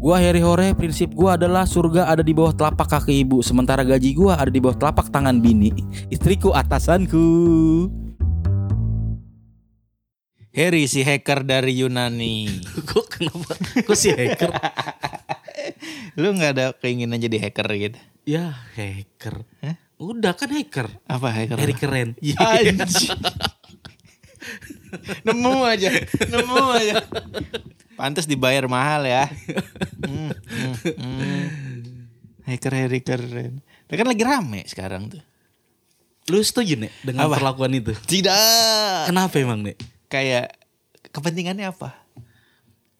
[0.00, 4.16] Gua Harry Hore, prinsip gua adalah surga ada di bawah telapak kaki ibu, sementara gaji
[4.16, 5.68] gua ada di bawah telapak tangan bini.
[6.08, 7.20] Istriku atasanku.
[10.56, 12.48] Harry si hacker dari Yunani.
[12.88, 13.52] Kok kenapa?
[13.84, 14.48] Kok si hacker?
[16.20, 18.00] Lu nggak ada keinginan jadi hacker gitu?
[18.24, 19.44] ya hacker.
[20.00, 20.88] Udah kan hacker.
[21.12, 21.60] Apa hacker?
[21.60, 22.16] Harry keren.
[22.40, 23.20] Anjing.
[25.26, 25.90] nemu aja,
[26.28, 26.94] nemu aja.
[27.94, 29.28] Pantes dibayar mahal ya.
[30.02, 31.44] Hmm, hmm, hmm.
[32.50, 32.72] Hacker
[33.04, 33.62] keren.
[33.86, 35.22] Dia kan lagi rame sekarang tuh.
[36.30, 37.42] Lu setuju nih dengan Apa?
[37.42, 37.94] perlakuan itu?
[37.94, 39.10] Tidak.
[39.10, 39.76] Kenapa emang nih?
[40.06, 40.54] Kayak
[41.10, 41.94] kepentingannya apa?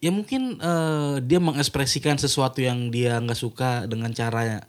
[0.01, 4.67] Ya mungkin eh, dia mengekspresikan sesuatu yang dia nggak suka dengan caranya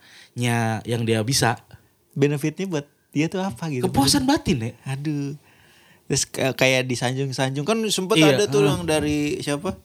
[0.87, 1.59] yang dia bisa.
[2.13, 3.89] Benefitnya buat dia tuh apa gitu?
[3.89, 4.73] Kepuasan batin ya.
[4.89, 5.35] Aduh.
[6.13, 8.77] Terus kayak disanjung-sanjung kan sempet Iya, ada tuh ah.
[8.77, 9.81] yang dari siapa?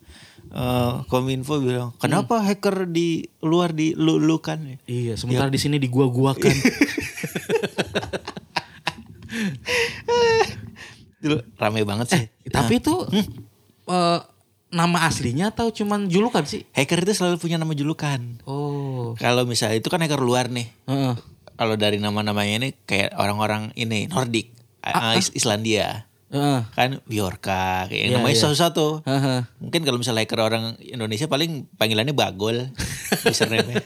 [0.52, 5.80] Eh, Kominfo bilang, "Kenapa hacker di luar di lu kan ya?" Iya, sementara di sini
[5.80, 6.52] di gua-guakan.
[11.24, 12.24] Dulu rame banget sih.
[12.52, 13.08] Tapi itu
[13.88, 14.20] eh,
[14.72, 16.68] nama aslinya atau cuman julukan sih?
[16.76, 18.44] Hacker itu selalu punya nama julukan.
[18.44, 19.16] Oh.
[19.16, 20.68] Kalau misalnya itu kan hacker luar nih.
[20.92, 21.16] Heeh.
[21.56, 24.52] Kalau dari nama-namanya ini kayak orang-orang ini Nordik,
[24.84, 26.07] eh, Is- Islandia.
[26.28, 26.60] Heeh.
[26.76, 28.44] Kan Bjorka kayak Iya, namanya iya.
[28.44, 29.08] satu-satu.
[29.08, 29.40] Heeh.
[29.64, 32.68] Mungkin kalau misalnya hacker orang Indonesia paling panggilannya Bagol.
[33.32, 33.80] Username-nya.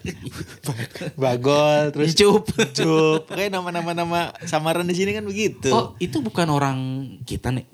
[1.21, 2.49] Bagol terus Cup.
[2.49, 3.29] Cup.
[3.29, 5.69] Kayak nama-nama nama samaran di sini kan begitu.
[5.69, 6.77] Oh, itu bukan orang
[7.23, 7.65] kita nih.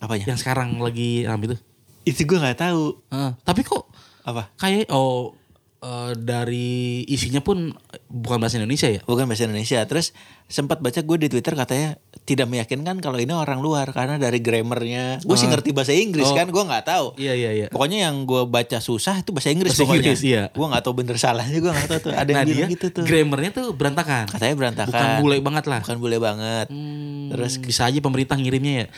[0.00, 0.24] Apanya?
[0.32, 1.56] Yang sekarang lagi rame itu.
[2.04, 2.96] Itu gue nggak tahu.
[3.12, 3.32] Heeh.
[3.44, 3.84] Tapi kok
[4.24, 4.48] Apa?
[4.56, 5.36] kayak oh
[5.84, 6.72] eh, dari
[7.04, 7.76] isinya pun
[8.08, 9.04] bukan bahasa Indonesia ya?
[9.04, 9.84] Bukan bahasa Indonesia.
[9.84, 14.40] Terus sempat baca gue di Twitter katanya tidak meyakinkan kalau ini orang luar karena dari
[14.40, 15.20] grammarnya.
[15.20, 16.32] Gue sih ngerti bahasa Inggris Oh.
[16.32, 17.06] kan, gue nggak tahu.
[17.16, 17.66] Iya iya iya.
[17.68, 20.00] Pokoknya yang gue baca susah itu bahasa Inggris Bahasa pokoknya.
[20.08, 20.42] Inggris, iya.
[20.48, 22.12] Gue nggak tahu bener salahnya gue nggak tahu tuh.
[22.12, 23.04] Ada yang nah bilang gitu tuh.
[23.04, 24.24] grammarnya tuh berantakan.
[24.32, 24.88] Katanya berantakan.
[24.88, 25.80] Bukan bule banget lah.
[25.84, 26.66] Bukan bule banget.
[26.72, 28.86] Hmm, Terus- bisa aja pemerintah ngirimnya ya.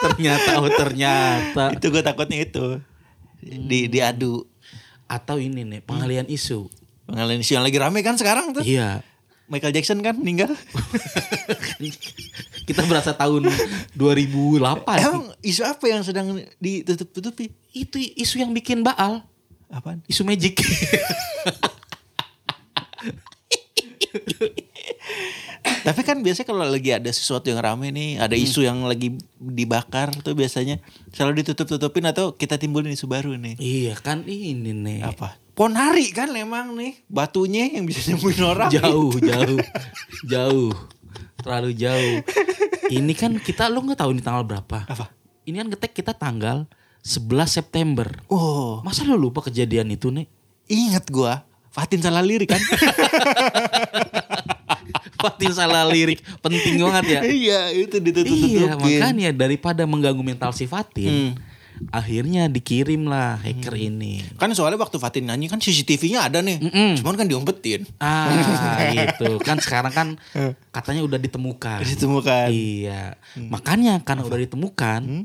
[0.00, 2.80] ternyata oh ternyata Itu gue takutnya itu.
[3.42, 4.46] Di diadu.
[5.10, 6.70] atau ini nih pengalian isu.
[7.02, 8.62] Pengalaman isu yang lagi rame kan sekarang tuh.
[8.62, 9.02] Iya.
[9.50, 10.54] Michael Jackson kan meninggal.
[12.70, 13.50] Kita berasa tahun
[13.98, 14.86] 2008.
[14.86, 17.50] Emang isu apa yang sedang ditutup-tutupi?
[17.70, 19.26] itu isu yang bikin Baal,
[19.66, 20.02] Apaan?
[20.06, 20.62] isu magic.
[25.80, 30.12] Tapi kan biasanya kalau lagi ada sesuatu yang rame nih, ada isu yang lagi dibakar
[30.20, 30.78] tuh biasanya
[31.10, 33.56] selalu ditutup-tutupin atau kita timbulin isu baru nih.
[33.56, 35.00] iya kan ini nih.
[35.02, 35.40] Apa?
[35.52, 38.70] Ponari kan emang nih batunya yang bisa nyembuhin orang.
[38.72, 39.60] Jauh, jauh,
[40.24, 40.72] jauh,
[41.40, 42.16] terlalu jauh.
[42.88, 44.88] Ini kan kita lu nggak tahu ini tanggal berapa?
[44.88, 45.12] Apa?
[45.44, 46.64] Ini kan ngetek kita tanggal
[47.00, 48.08] 11 September.
[48.28, 50.28] Oh, Masa lu lupa kejadian itu nih?
[50.66, 51.42] ingat gua.
[51.70, 52.58] Fatin salah lirik kan?
[55.20, 57.20] Fatin salah lirik penting banget ya.
[57.24, 58.64] iya, itu ditutup-tutupin.
[58.64, 61.32] Iya makanya daripada mengganggu mental si Fatin, Hmm.
[61.88, 64.20] akhirnya dikirim lah hacker ini.
[64.36, 66.60] Kan soalnya waktu Fatin nyanyi kan CCTV-nya ada nih.
[66.60, 67.00] Mm-mm.
[67.00, 67.88] Cuman kan diumpetin.
[67.96, 68.28] Ah
[69.08, 70.08] itu kan sekarang kan
[70.70, 71.80] katanya udah ditemukan.
[71.80, 72.52] Ditemukan.
[72.52, 75.24] Iya makanya karena udah ditemukan,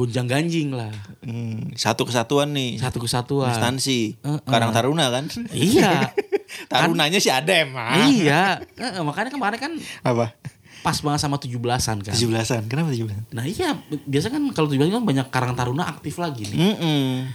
[0.00, 0.88] gunjang ganjing lah
[1.20, 2.80] Hmm, satu kesatuan nih.
[2.80, 3.52] satu kesatuan.
[3.52, 4.16] Instansi.
[4.16, 4.40] Heeh.
[4.42, 5.28] Karang Taruna kan?
[5.50, 6.08] Iya.
[6.72, 8.08] Tarunanya sih ada emang.
[8.10, 10.32] iya, Eh, makanya kemarin kan Apa?
[10.80, 12.10] pas banget sama 17-an kan.
[12.10, 12.64] 17-an.
[12.64, 13.28] Kenapa 17-an?
[13.30, 16.56] Nah iya, biasa kan kalau 17 kan banyak Karang Taruna aktif lagi nih.
[16.56, 17.28] Mm-mm.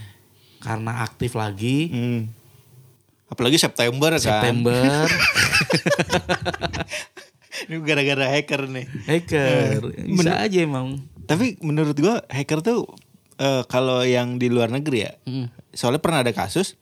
[0.58, 2.22] Karena aktif lagi, Hmm.
[3.28, 4.22] Apalagi September kan.
[4.24, 5.06] September,
[7.66, 8.86] Ini gara-gara hacker nih.
[9.06, 9.80] hacker.
[9.96, 10.42] Bisa Bener.
[10.42, 10.88] aja emang.
[11.26, 12.86] Tapi menurut gua hacker tuh
[13.36, 15.14] eh, kalau yang di luar negeri ya.
[15.26, 15.48] Mm.
[15.72, 16.80] Soalnya pernah ada kasus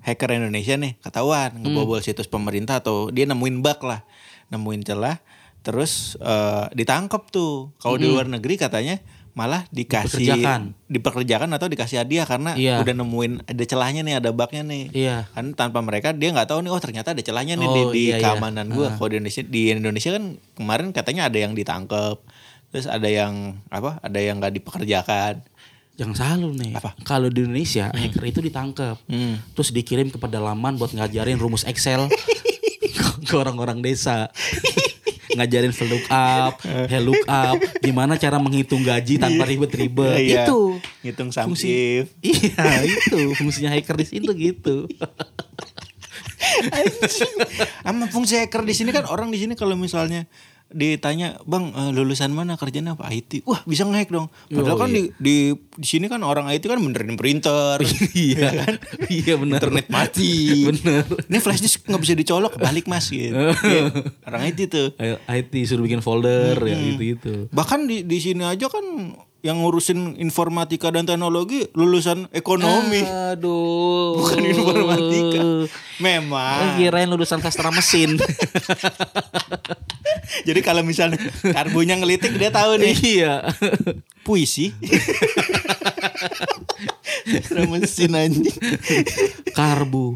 [0.00, 4.06] hacker Indonesia nih ketahuan ngebobol situs pemerintah atau dia nemuin bug lah,
[4.48, 5.18] nemuin celah,
[5.60, 7.74] terus eh, ditangkap tuh.
[7.76, 9.02] Kalau di luar negeri katanya
[9.36, 10.60] malah dikasih Dipekerjakan.
[10.88, 12.80] dipekerjakan atau dikasih hadiah karena Iya.
[12.80, 14.84] udah nemuin ada celahnya nih, ada bugnya nih.
[14.96, 15.16] Iya.
[15.36, 18.02] Kan tanpa mereka dia nggak tahu nih oh ternyata ada celahnya nih di, Oh, di
[18.08, 18.22] iya, iya.
[18.24, 18.96] keamanan gua.
[18.96, 20.24] Kalau di Indonesia di Indonesia kan
[20.56, 22.16] kemarin katanya ada yang ditangkap,
[22.76, 23.96] terus ada yang apa?
[24.04, 25.40] Ada yang nggak dipekerjakan.
[25.96, 26.76] Jangan salah nih.
[26.76, 26.92] Apa?
[27.00, 29.40] Kalau di Indonesia hacker itu ditangkap, Hmm.
[29.56, 32.04] terus dikirim ke pedalaman buat ngajarin rumus Excel
[33.26, 34.28] ke orang-orang desa.
[35.26, 36.52] ngajarin VLOOKUP,
[36.88, 40.20] HLOOKUP, gimana cara menghitung gaji tanpa ribet-ribet.
[40.22, 40.44] Iya.
[40.44, 41.68] Itu Ngitung sum fungsi.
[42.00, 42.06] if.
[42.20, 44.88] Iya, itu fungsinya hacker di sini gitu.
[47.82, 50.24] Sama fungsi hacker di sini kan orang di sini kalau misalnya
[50.68, 54.90] ditanya bang eh, lulusan mana kerjanya apa IT wah bisa ngehack dong padahal Oh, kan
[54.90, 54.98] iya.
[54.98, 55.36] di, di
[55.72, 57.78] di sini kan orang IT kan benerin printer
[58.12, 58.74] iya kan?
[59.06, 59.62] Iya benar.
[59.62, 61.06] internet mati Bener.
[61.22, 63.30] ini flash disk nggak bisa dicolok balik mas gitu
[63.62, 64.88] Iya, orang IT tuh
[65.24, 66.84] IT suruh bikin folder ya Hmm.
[66.92, 67.34] gitu-gitu.
[67.50, 68.84] bahkan di di sini aja kan
[69.46, 74.18] yang ngurusin informatika dan teknologi lulusan ekonomi Aduh.
[74.18, 75.70] bukan informatika
[76.02, 78.18] memang kirain lulusan sastra mesin.
[80.48, 83.34] jadi kalau misalnya karbunya ngelitik dia tahu nih iya.
[84.26, 84.74] puisi
[87.26, 88.54] Kira mesin anjing
[89.50, 90.14] Karbu.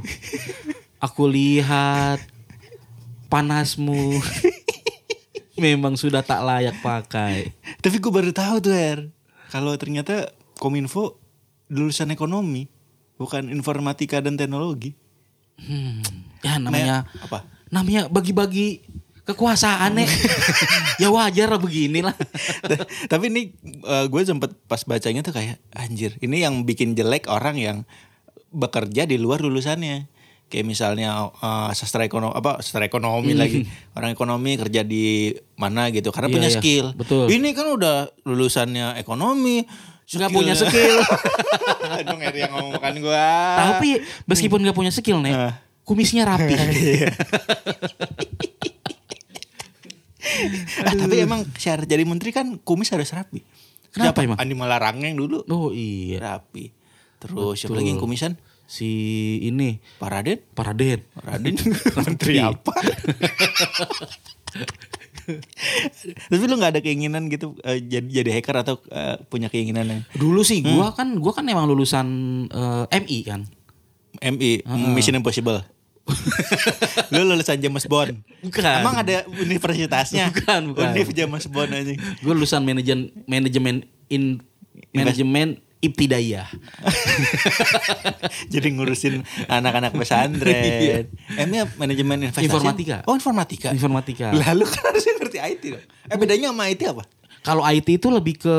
[1.01, 2.21] Aku lihat
[3.33, 4.19] panasmu
[5.65, 7.55] memang sudah tak layak pakai.
[7.81, 9.01] tapi gue baru tahu tuh Her
[9.51, 11.19] kalau ternyata kominfo
[11.69, 12.71] lulusan ekonomi
[13.15, 14.95] bukan informatika dan teknologi
[15.61, 16.01] Hmm.
[16.41, 17.39] Ya namanya Me- apa
[17.69, 18.81] namanya bagi-bagi
[19.23, 20.09] kekuasaan nih.
[20.97, 22.17] ya wajar lah beginilah.
[23.13, 23.53] tapi ini
[24.09, 27.79] gue sempet pas bacanya tuh kayak anjir ini yang bikin jelek orang yang
[28.51, 30.09] bekerja di luar lulusannya
[30.51, 33.63] kayak misalnya eh, sastra ekonomi apa sastra ekonomi lagi
[33.95, 36.59] orang ekonomi kerja di mana gitu karena Iya, punya iya.
[36.59, 37.31] skill Betul.
[37.31, 39.65] ini kan udah lulusannya ekonomi
[40.11, 40.99] Nggak punya skill.
[42.03, 43.89] Aduh ngeri yang ngomong kan gue Tapi
[44.27, 45.55] meskipun nggak punya skill nih, Ah.
[45.87, 46.51] kumisnya rapi.
[50.81, 53.43] Ah, tapi emang syarat jadi menteri kan kumis harus rapi
[53.91, 54.27] Kenapa Siapa?
[54.27, 54.39] emang?
[54.39, 56.19] Andi Malarangeng dulu Oh iya.
[56.21, 56.71] rapi
[57.21, 58.33] terus siapa lagi yang kumisan
[58.71, 58.87] Si
[59.43, 61.01] ini Pak Raden Pak Raden.
[61.19, 61.55] Raden
[62.07, 62.71] menteri apa?
[66.31, 70.01] Tapi lu nggak ada keinginan gitu eh, jadi jadi hacker atau eh, punya keinginan yang
[70.15, 70.75] Dulu sih Hmm.
[70.79, 72.07] gua kan gua kan emang lulusan
[72.47, 73.41] eh, MI kan.
[74.23, 74.63] MI
[74.95, 75.67] Mission Impossible.
[77.15, 78.19] lu lulusan James Bond.
[78.43, 78.63] Bukan.
[78.83, 80.31] Emang ada universitasnya?
[80.35, 80.91] Bukan, bukan.
[80.91, 81.95] Univ James Bond aja.
[81.95, 84.43] Gue lulusan manajemen manajemen in
[84.91, 86.49] manajemen ibtidaiyah.
[88.53, 91.09] Jadi ngurusin anak-anak pesantren.
[91.49, 91.73] MI apa?
[91.81, 92.45] manajemen investasi.
[92.45, 92.53] Iya.
[92.53, 92.97] Informatika.
[93.09, 93.69] Oh, informatika.
[93.73, 94.27] Informatika.
[94.37, 95.85] Lalu kan harusnya ngerti IT dong.
[96.13, 97.05] Eh bedanya sama IT apa?
[97.41, 98.57] Kalau IT itu lebih ke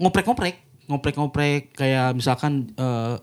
[0.00, 3.16] ngoprek-ngoprek, ngoprek-ngoprek kayak misalkan eh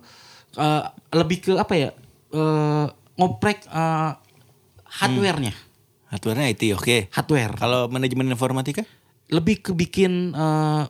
[0.61, 0.83] eh,
[1.17, 1.89] lebih ke apa ya?
[2.29, 2.85] eh
[3.17, 4.11] ngoprek eh,
[5.01, 5.53] hardware-nya.
[6.13, 7.09] Hardware IT, oke.
[7.09, 7.57] Hardware.
[7.57, 8.85] Kalau manajemen informatika?
[9.33, 10.83] Lebih ke bikin eh,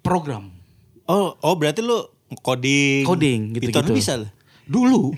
[0.00, 0.61] program.
[1.04, 1.98] Oh, oh berarti lu
[2.38, 3.02] coding.
[3.02, 3.74] Coding gitu-gitu.
[3.74, 4.28] Python lu bisa lu?
[4.62, 5.10] Dulu.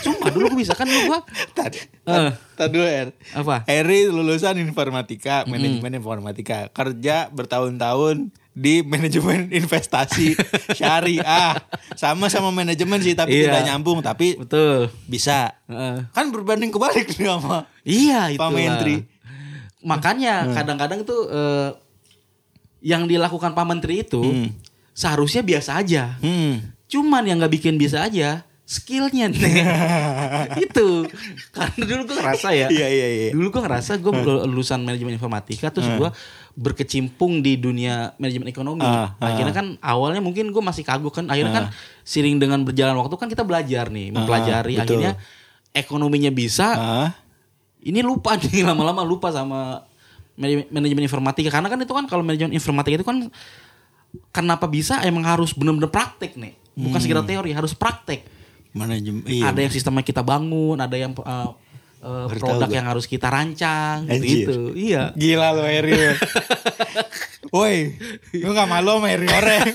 [0.00, 1.20] Sumpah dulu gue bisa kan dulu gua.
[1.58, 1.78] Tadi.
[2.02, 2.30] Eh.
[2.56, 3.12] Tadi dulu Er.
[3.32, 3.62] Apa?
[3.66, 6.72] Eri lulusan informatika, manajemen informatika.
[6.72, 10.32] Kerja bertahun-tahun di manajemen investasi
[10.72, 11.60] syariah.
[11.92, 13.52] Sama sama manajemen sih tapi Iya.
[13.52, 14.88] tidak nyambung tapi Betul.
[15.04, 15.52] bisa.
[15.68, 16.08] Heeh.
[16.10, 18.40] Kan berbanding kebalik nih sama Iya itu.
[18.40, 18.96] Pak Menteri.
[19.82, 21.68] Makanya kadang-kadang tuh eh,
[22.80, 24.50] yang dilakukan Pak Menteri itu Hmm.
[24.96, 26.16] Seharusnya biasa aja.
[26.24, 26.72] Hmm.
[26.88, 29.62] Cuman yang nggak bikin biasa aja skillnya nih.
[30.66, 31.06] itu
[31.54, 32.66] karena dulu gue ngerasa ya.
[32.66, 33.30] Iya, iya, iya.
[33.30, 34.12] Dulu gue ngerasa gue
[34.48, 36.10] lulusan manajemen informatika terus gue
[36.58, 38.82] berkecimpung di dunia manajemen ekonomi.
[38.82, 39.30] Ah, ah.
[39.30, 41.30] Akhirnya kan awalnya mungkin gue masih kagok kan.
[41.30, 41.66] Akhirnya kan
[42.02, 44.80] sering dengan berjalan waktu kan kita belajar nih, mempelajari.
[44.80, 44.82] betul.
[44.82, 45.12] Akhirnya
[45.70, 47.08] ekonominya bisa, Ah,
[47.86, 49.86] ini lupa nih lama-lama lupa sama
[50.36, 53.30] manajemen informatika karena kan itu kan kalau manajemen informatika itu kan
[54.30, 58.24] kenapa bisa emang harus benar-benar praktek nih bukan sekedar teori harus praktek
[58.76, 59.48] manajemen iya.
[59.48, 61.56] ada yang sistemnya kita bangun ada yang uh,
[62.04, 64.44] uh, produk yang harus kita rancang Anjir.
[64.44, 65.96] gitu iya Gila lo Eri.
[67.54, 67.94] Woi,
[68.34, 69.70] lu gak malu sama Eri Oreng?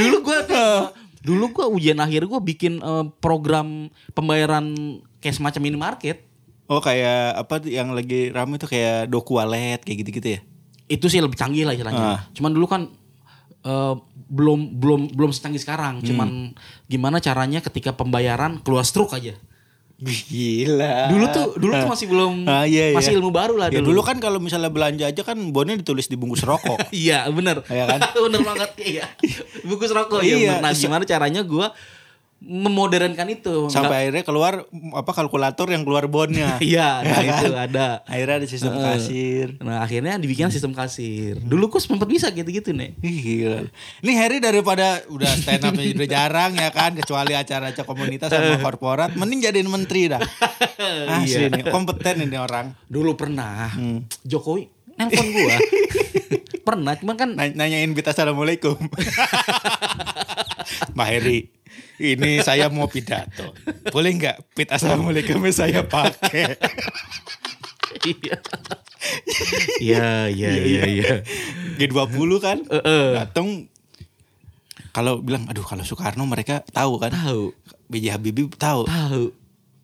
[0.00, 0.40] dulu gua
[1.20, 4.72] dulu gua ujian akhir gua bikin uh, program pembayaran
[5.20, 6.30] kayak semacam minimarket
[6.70, 10.40] Oh kayak apa tuh yang lagi rame tuh kayak doku wallet kayak gitu-gitu ya?
[10.90, 12.02] Itu sih lebih canggih lah istilahnya.
[12.02, 12.20] Ah.
[12.34, 12.90] Cuman dulu kan
[13.62, 13.94] eh,
[14.26, 16.02] belum belum belum secanggih sekarang.
[16.02, 16.06] Hmm.
[16.06, 16.28] Cuman
[16.84, 19.38] gimana caranya ketika pembayaran keluar stroke aja.
[20.00, 21.12] Gila.
[21.12, 22.96] Dulu tuh dulu tuh masih belum Ah, iya, iya.
[22.96, 23.92] masih ilmu baru lah Ya dulu.
[23.92, 26.80] dulu kan kalau misalnya belanja aja kan bonnya ditulis di bungkus rokok.
[26.96, 28.00] Iya bener Iya kan?
[28.24, 29.04] Bener banget Iya
[29.68, 30.56] Bungkus rokok Iya.
[30.56, 30.64] bener.
[30.64, 31.66] Nah gimana caranya gue
[32.40, 33.68] memodernkan itu.
[33.68, 36.56] Sampai akhirnya keluar apa kalkulator yang keluar bondnya.
[36.64, 37.40] Iya, nah Ya kan?
[37.42, 37.88] itu ada.
[38.04, 38.84] Akhirnya ada sistem Heeh.
[38.86, 39.46] kasir.
[39.60, 41.36] Nah akhirnya dibikin sistem kasir.
[41.38, 42.96] Dulu gue sempat bisa gitu-gitu nih.
[42.98, 43.60] Ih, Gila.
[44.00, 49.12] Ini Harry daripada udah stand up udah jarang ya kan kecuali acara-acara komunitas sama korporat
[49.12, 50.20] mending jadiin menteri dah.
[51.14, 51.52] Asli Iya.
[51.52, 52.72] nih, kompeten ini orang.
[52.86, 54.02] Dulu pernah Hmm.
[54.22, 55.56] Jokowi nelpon gua.
[56.60, 58.76] pernah, cuman kan Nay- nanyain Bit assalamualaikum.
[60.92, 61.38] Mbak Heri,
[62.00, 63.52] ini saya mau pidato.
[63.88, 66.56] Boleh nggak Pit assalamualaikum saya pakai?
[68.00, 68.36] Iya.
[69.78, 71.12] Iya, iya, iya, iya.
[71.76, 73.06] G20 kan Heeh.
[73.16, 73.68] datang
[74.90, 77.52] kalau bilang aduh kalau Soekarno mereka tahu kan Tahu,
[77.86, 78.04] B.J.
[78.10, 79.24] Habibie tahu tahu.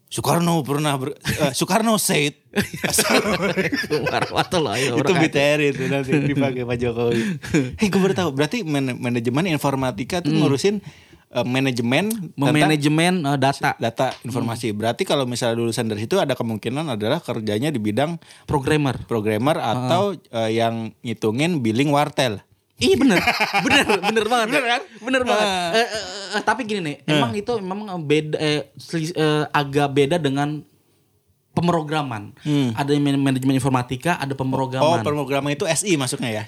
[0.06, 2.38] Soekarno pernah ber, eh, Soekarno said
[2.86, 5.22] Assalamualaikum warahmatullahi itu wabarakatuh.
[5.28, 7.20] BTR itu nanti dipakai Pak Jokowi.
[7.76, 10.78] Hei gue baru tahu berarti man- manajemen informatika tuh ngurusin
[11.36, 14.72] eh, manajemen tentang Memanajemen eh, data data informasi.
[14.72, 18.96] Berarti kalau misalnya lulusan dari situ ada kemungkinan adalah kerjanya di bidang programmer.
[19.04, 22.40] programmer atau eh, yang ngitungin billing wartel.
[22.76, 23.16] Iya bener,
[23.62, 24.46] bener, bener banget.
[24.50, 24.82] Bener kan?
[25.00, 25.46] Bener banget.
[25.48, 25.88] Eh, eh,
[26.34, 30.60] eh, tapi gini nih, emang itu memang beda, eh, selis- eh, agak beda dengan
[31.52, 32.36] pemrograman.
[32.74, 35.00] Ada yang man- manajemen informatika, ada Oh, pemrograman.
[35.00, 36.44] pemrograman itu SI masuknya ya.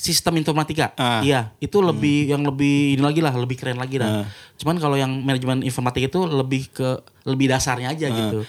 [0.00, 1.20] Sistem informatika, Ah.
[1.20, 4.00] iya, itu lebih yang lebih ini lagi lah, lebih keren lagi Ah.
[4.00, 4.10] lah.
[4.56, 6.88] Cuman kalau yang manajemen informatika itu lebih ke
[7.22, 8.48] lebih dasarnya aja gitu.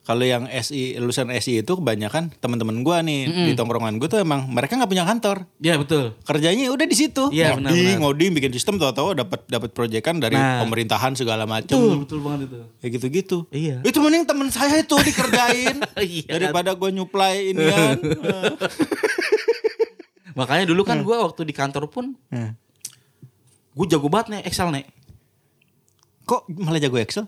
[0.00, 4.48] Kalau yang SI lulusan SI itu kebanyakan teman-teman gua nih di tongkrongan gua tuh emang
[4.48, 5.44] mereka nggak punya kantor.
[5.58, 6.16] Ya betul.
[6.24, 7.28] Kerjanya udah di situ.
[7.28, 8.00] Iya, ngoding, benar-benar.
[8.00, 10.64] ngoding, bikin sistem tahu-tahu dapat dapat proyekan dari Nah.
[10.64, 11.60] pemerintahan segala Betul,
[11.92, 12.00] macam.
[12.00, 12.56] betul banget itu.
[12.80, 13.38] Kayak gitu-gitu.
[13.50, 13.76] Iya.
[13.84, 16.24] Itu mending temen saya itu dikerjain Iya.
[16.30, 18.00] daripada gua nyuplai inian.
[18.24, 19.36] Eh.
[20.38, 22.54] Makanya dulu kan gua waktu di kantor pun Eh.
[23.74, 24.86] gue jago banget nih Excel nih.
[26.22, 27.24] Kok malah jago Excel?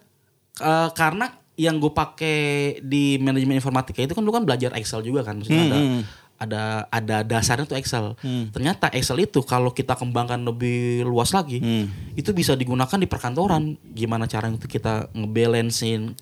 [0.56, 2.38] Eh, karena yang gue pakai
[2.80, 6.00] di manajemen informatika itu kan dulu kan belajar Excel juga kan maksudnya ada Hmm.
[6.36, 8.16] ada ada dasarnya tuh Excel.
[8.50, 11.86] Ternyata Excel itu kalau kita kembangkan lebih luas lagi Hmm.
[12.14, 13.76] itu bisa digunakan di perkantoran.
[13.90, 16.16] Gimana cara itu kita ngebalancein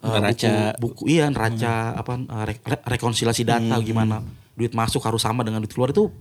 [0.00, 0.74] eh, Neraca.
[0.74, 3.84] buku, buku iya neraca apa eh, re- re- rekonsiliasi data Hmm.
[3.84, 4.16] gimana
[4.60, 6.12] duit masuk harus sama dengan duit keluar itu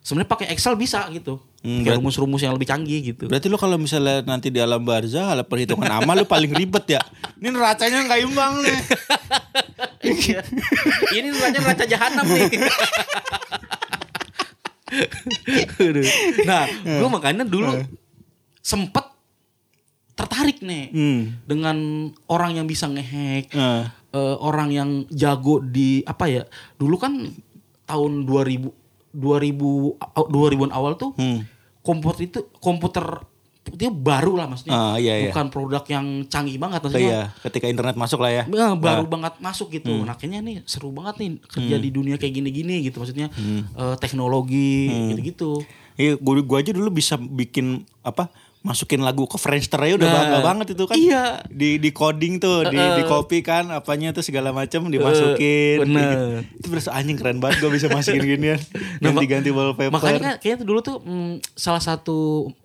[0.00, 1.42] sebenarnya pakai Excel bisa gitu.
[1.60, 3.28] Hmm, Kayak rumus-rumus yang lebih canggih gitu.
[3.28, 7.02] Berarti lu kalau misalnya nanti di alam barzah alat perhitungan amal lu paling ribet ya.
[7.36, 8.78] Ini neracanya nggak imbang nih.
[10.00, 10.40] Iya.
[11.12, 12.48] Ini neraca neraca jahanam nih.
[16.42, 17.84] Nah, gue makanya dulu
[18.60, 19.04] sempet
[20.16, 21.22] tertarik nih Hmm.
[21.44, 21.76] dengan
[22.26, 23.84] orang yang bisa ngehack, Eh.
[24.12, 26.42] eh, orang yang jago di apa ya?
[26.76, 27.12] Dulu kan
[27.90, 28.70] tahun 2000
[29.10, 31.42] 2000 aw- 2000-an awal tuh Hmm.
[31.82, 33.26] komputer itu komputer
[33.70, 34.72] dia baru lah maksudnya.
[34.72, 35.30] Ah, iya, iya.
[35.30, 37.06] Bukan produk yang canggih banget maksudnya.
[37.06, 38.44] Iya, ketika internet masuk lah ya.
[38.48, 39.94] Ya, baru banget masuk gitu.
[40.00, 42.98] Nah, kayaknya nih seru banget nih kerja di dunia kayak gini-gini gitu.
[42.98, 43.28] Maksudnya
[43.76, 45.62] eh, teknologi gitu-gitu.
[45.94, 48.32] Iya, gua, gua aja dulu bisa bikin apa?
[48.60, 50.92] Masukin lagu ke Friendster aja udah Nah, bangga banget itu kan.
[50.94, 51.40] iya.
[51.46, 55.80] Di di coding tuh, di di copy kan apanya tuh segala macam dimasukin.
[55.80, 56.44] bener.
[56.52, 58.60] Itu berasa anjing keren banget gua bisa masukin ginian.
[59.00, 59.88] Nah, mak- Ganti-ganti wallpaper.
[59.90, 62.18] Makanya kan kayaknya dulu tuh mm, salah satu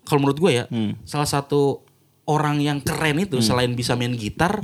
[0.04, 1.00] kalau menurut gue ya, Hmm.
[1.02, 1.80] salah satu
[2.26, 4.60] orang yang keren itu selain bisa main gitar,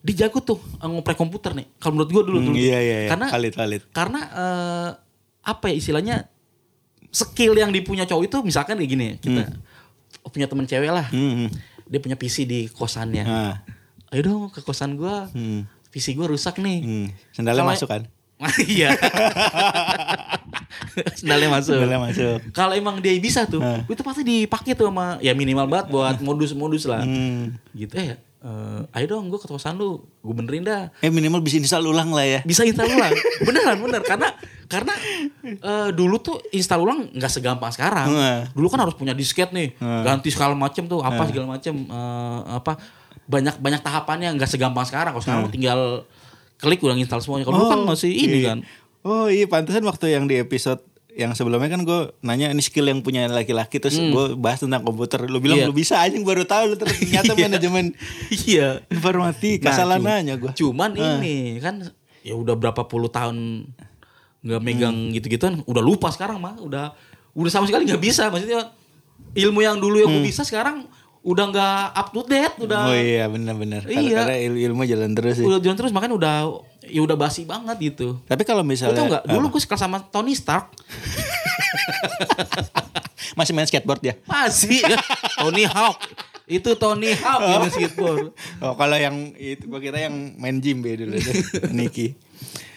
[0.00, 1.70] dia jago tuh eh, ngoprek komputer nih.
[1.76, 2.56] Kalau menurut gue dulu Hmm, dulu.
[2.56, 3.08] iya, iya, iya.
[3.08, 3.82] Karena Valid, valid.
[3.88, 4.88] karena eh,
[5.44, 6.16] apa ya istilahnya
[7.10, 9.54] skill yang dipunya cowok itu misalkan kayak gini kita
[10.34, 11.46] punya temen cewek lah Hmm.
[11.84, 13.54] dia punya PC di kosannya Nah.
[14.10, 15.62] ayo dong ke kosan gua Hmm.
[15.88, 17.06] PC gua rusak nih Hmm.
[17.30, 18.02] Sendalnya Kalau- masuk kan?
[18.68, 18.90] iya
[21.14, 22.38] sendalnya masuk Sendalnya masuk.
[22.50, 23.82] kalau emang dia bisa tuh Nah.
[23.84, 27.54] itu pasti dipakai tuh sama ya minimal banget buat modus-modus lah Hmm.
[27.72, 30.04] gitu ya eh, ayo dong gua ke kosan lu.
[30.20, 30.92] Gue benerin dah.
[31.00, 32.40] Eh minimal bisa install ulang lah ya.
[32.44, 33.12] bisa install ulang.
[33.48, 34.00] Beneran bener.
[34.04, 34.28] Karena
[34.68, 34.94] karena
[35.44, 38.08] eh, dulu tuh install ulang nggak segampang sekarang.
[38.12, 38.40] Nah.
[38.52, 39.74] dulu kan harus punya disket nih.
[39.80, 42.76] Ganti segala macem tuh apa segala macem eh, apa
[43.24, 45.16] banyak banyak tahapannya nggak segampang sekarang.
[45.16, 46.04] Kalau sekarang tinggal
[46.60, 47.48] klik udah install semuanya.
[47.48, 48.48] Kalau dulu kan masih ini iya.
[48.52, 48.58] kan.
[49.04, 50.80] Oh iya pantesan waktu yang di episode
[51.14, 55.22] yang sebelumnya kan gue nanya ini skill yang punya laki-laki terus gue bahas tentang komputer.
[55.22, 55.64] Lu bilang Hmm.
[55.64, 55.70] Iya.
[55.70, 57.38] lu bisa anjing baru tahu lu ternyata Iya.
[57.40, 57.84] manajemen
[58.42, 60.50] iya informatika Nah, salah nanya gue.
[60.52, 61.86] cuman ini kan
[62.20, 63.68] ya udah berapa puluh tahun
[64.40, 65.12] nggak megang Hmm.
[65.12, 66.92] gitu-gituan udah lupa sekarang mah udah
[67.32, 68.74] udah sama sekali nggak bisa maksudnya
[69.32, 70.84] ilmu yang dulu yang gue bisa sekarang
[71.20, 72.90] udah nggak up to date udah Hmm.
[72.90, 73.86] Oh iya benar-benar.
[73.86, 74.20] Iya.
[74.20, 75.44] Karena il- ilmu jalan terus sih.
[75.44, 76.34] udah jalan terus makanya udah
[76.86, 78.18] ya udah basi banget gitu.
[78.24, 79.22] Tapi kalau Lu misalnya tau nggak?
[79.26, 80.70] Dulu gue suka sama Tony Stark.
[83.34, 84.14] masih main skateboard ya.
[84.24, 84.80] Masih.
[85.40, 85.96] Tony Hawk.
[86.44, 88.24] Itu Tony Hawk yang main skateboard.
[88.60, 91.16] Oh kalau yang itu gua kira yang main gym be dulu
[91.76, 92.14] Niki.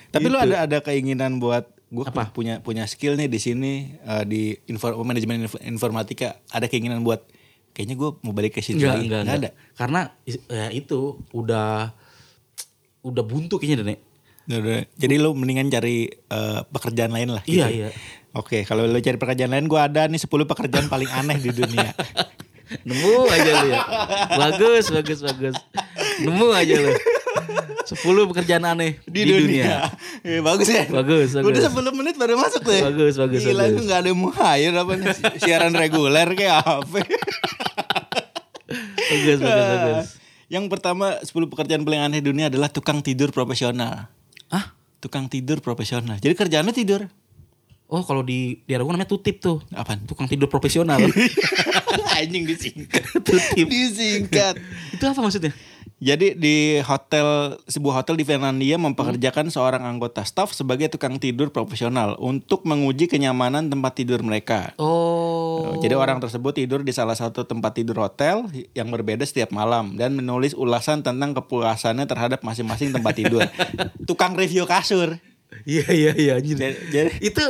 [0.07, 2.31] Tapi lu ada ada keinginan buat gua Apa?
[2.31, 7.23] punya punya skill nih di sini eh, di info, manajemen inf- informatika ada keinginan buat
[7.71, 9.05] kayaknya gua mau balik ke situ Enggak, lagi.
[9.05, 9.53] enggak, Nggak enggak.
[9.75, 10.99] Karena is- ya itu
[11.31, 11.91] udah
[13.07, 13.99] udah buntu kayaknya deh, Nek.
[14.47, 14.79] Udah, udah.
[14.95, 17.43] Jadi lu mendingan cari eh, pekerjaan lain lah.
[17.43, 17.77] Iya, gitu.
[17.83, 17.89] iya.
[18.31, 21.89] Oke, kalau lu cari pekerjaan lain, gua ada nih 10 pekerjaan paling aneh di dunia.
[22.87, 23.81] Nemu aja lu ya.
[24.35, 25.55] Bagus, bagus, bagus.
[26.19, 26.91] Nemu aja lu.
[27.87, 27.95] 10
[28.27, 29.87] pekerjaan aneh di, dunia.
[30.19, 30.83] Iya, bagus ya.
[30.85, 31.47] Bagus, bagus.
[31.47, 32.75] Udah 10 menit baru masuk tuh.
[32.75, 32.91] ya?
[32.91, 33.75] Bagus, bagus, Gila, bagus.
[33.75, 35.07] lu gak ada yang mau hire apa nih?
[35.15, 36.99] Si- Siaran reguler kayak apa?
[39.07, 40.07] Bagus, bagus, bagus.
[40.47, 44.07] Yang pertama 10 pekerjaan paling aneh di dunia adalah tukang tidur profesional.
[44.47, 46.17] Ah, Tukang tidur profesional.
[46.17, 47.05] Jadi kerjaannya tidur.
[47.87, 49.61] oh kalau di di Aragon namanya tutip tuh.
[49.71, 50.03] Apaan?
[50.09, 50.97] Tukang tidur profesional.
[52.17, 53.03] Anjing disingkat.
[53.23, 53.67] tutip.
[53.69, 54.57] disingkat.
[54.91, 55.53] Itu apa maksudnya?
[55.97, 62.13] Jadi di hotel sebuah hotel di Finlandia mempekerjakan seorang anggota staf sebagai tukang tidur profesional
[62.21, 64.77] untuk menguji kenyamanan tempat tidur mereka.
[64.77, 65.81] Oh.
[65.81, 68.45] Jadi orang tersebut tidur di salah satu tempat tidur hotel
[68.77, 73.41] yang berbeda setiap malam dan menulis ulasan tentang kepuasannya terhadap masing-masing tempat tidur.
[74.09, 75.17] tukang review kasur.
[75.63, 76.55] Iya iya iya anjir.
[76.59, 77.43] Jadi, jadi itu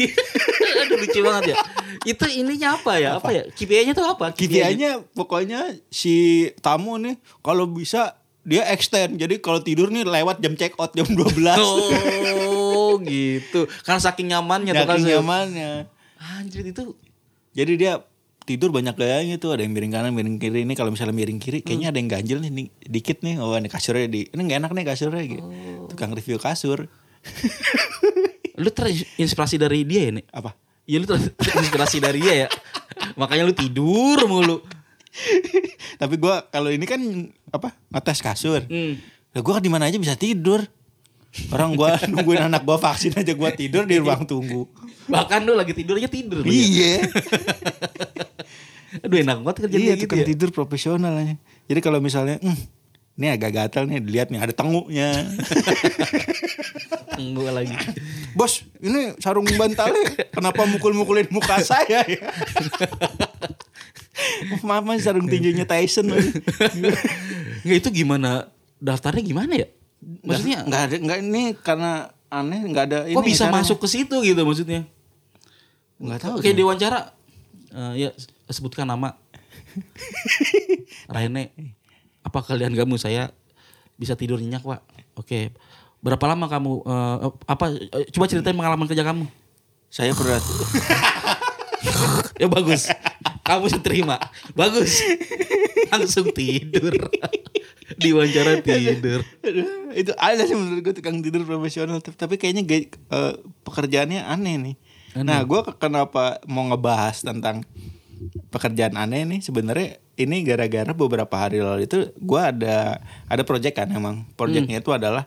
[0.82, 1.56] aduh lucu banget ya.
[2.02, 3.10] Itu ininya apa ya?
[3.18, 3.42] Apa, ya?
[3.50, 4.34] KPI-nya tuh apa?
[4.34, 9.18] KPI-nya pokoknya si tamu nih kalau bisa dia extend.
[9.18, 11.58] Jadi kalau tidur nih lewat jam check out jam 12.
[11.58, 13.66] Oh gitu.
[13.86, 14.96] Karena saking nyamannya tuh kan.
[14.98, 15.70] Saking nyamannya.
[16.18, 16.94] Anjir itu
[17.54, 18.02] Jadi dia
[18.48, 21.60] tidur banyak gayanya tuh ada yang miring kanan miring kiri ini kalau misalnya miring kiri
[21.60, 24.72] kayaknya ada yang ganjil nih, nih dikit nih oh ini kasurnya di ini nggak enak
[24.72, 25.44] nih kasurnya gitu
[25.92, 26.88] tukang review kasur
[28.58, 30.26] lu terinspirasi dari dia ya nih?
[30.28, 30.50] apa
[30.82, 32.48] Iya lu terinspirasi dari dia ya.
[33.14, 34.64] Makanya lu tidur mulu.
[35.96, 37.00] tapi gua kalau ini kan
[37.48, 38.96] apa ngetes kasur Hmm.
[39.30, 40.62] Lah gua di mana aja bisa tidur
[41.48, 44.64] orang gua nungguin anak gua vaksin aja gua tidur di ruang tunggu
[45.06, 46.40] Bahkan lu lagi tidur aja tidur.
[46.40, 46.48] ya.
[46.48, 46.94] iya
[49.00, 50.24] Aduh enak banget kerja iya gitu ya.
[50.24, 52.56] tidur profesional aja jadi kalau misalnya "Hmm,
[53.18, 55.10] ini agak gatal nih dilihat nih ada tengunya
[57.18, 57.74] Tunggu lagi.
[58.38, 62.30] Bos, ini sarung bantalnya kenapa mukul-mukulin muka saya ya?
[64.62, 66.14] Mama sarung tinjunya Tyson.
[67.66, 68.46] Nggak itu gimana?
[68.78, 69.66] Daftarnya gimana ya?
[70.22, 73.66] Maksudnya nggak ada nggak ini karena aneh nggak ada ini kok bisa caranya.
[73.66, 74.86] masuk ke situ gitu maksudnya?
[75.98, 77.00] nggak tahu Kayak diwawancara.
[77.74, 78.10] Eh, ya
[78.46, 79.18] sebutkan nama.
[81.14, 81.50] Rene.
[82.28, 83.32] Apa kalian kamu saya
[83.96, 84.84] bisa tidur nyenyak pak?
[85.16, 85.56] Oke.
[85.98, 87.16] Berapa lama kamu eh,
[87.48, 87.64] apa?
[87.72, 89.24] eh, Coba ceritain pengalaman kerja kamu.
[89.88, 90.36] saya pernah
[92.36, 92.92] Ya bagus.
[93.40, 94.20] Kamu terima.
[94.52, 95.00] Bagus.
[95.88, 96.92] Langsung tidur.
[97.98, 99.24] Diwawancara tidur.
[99.40, 102.62] Aduh, itu ada sih menurut gue tukang tidur profesional tapi- kayaknya
[103.08, 103.32] eh,
[103.64, 104.76] pekerjaannya aneh nih.
[105.18, 107.64] Nah, gue kenapa mau ngebahas tentang
[108.48, 113.88] pekerjaan aneh nih sebenarnya ini gara-gara beberapa hari lalu itu gue ada ada project kan
[113.88, 115.26] emang projectnya itu adalah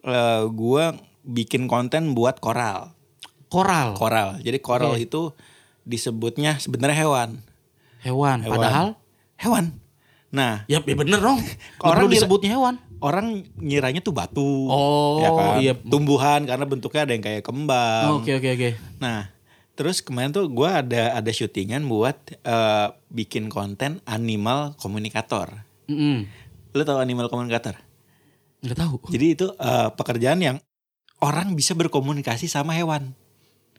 [0.00, 0.84] eh, gue
[1.22, 2.92] bikin konten buat koral
[3.46, 3.94] Koral.
[3.94, 5.30] koral jadi koral itu
[5.82, 7.30] disebutnya sebenarnya hewan
[8.00, 8.44] Hewan.
[8.44, 8.56] Hewan.
[8.60, 8.86] Padahal
[9.36, 9.64] hewan
[10.28, 11.38] nah ya, ya bener dong.
[11.80, 12.76] Orang disebutnya hewan.
[12.98, 15.54] orang ngiranya tuh batu Oh, ya kan?
[15.60, 15.72] iya.
[15.76, 18.70] tumbuhan karena bentuknya ada yang kayak kembang Oke oke oke.
[18.96, 19.28] Nah,
[19.74, 25.50] terus kemarin tuh gue ada ada syutingan buat eh, bikin konten animal komunikator.
[25.90, 26.24] Mm-mm.
[26.74, 27.78] Lo tau animal komunikator?
[28.62, 28.94] Nggak tahu.
[29.10, 30.56] Jadi itu eh, pekerjaan yang
[31.20, 33.14] orang bisa berkomunikasi sama hewan,